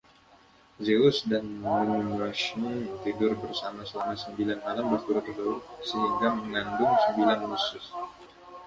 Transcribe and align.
Zeus 0.85 1.17
dan 1.29 1.45
Mnemosyne 1.63 2.73
tidur 3.05 3.33
bersama 3.43 3.81
selama 3.89 4.15
sembilan 4.23 4.57
malam 4.65 4.85
berturut-turut, 4.97 5.61
sehingga 5.89 6.29
mengandung 6.41 6.93
sembilan 7.05 7.39
Muses. 7.49 7.85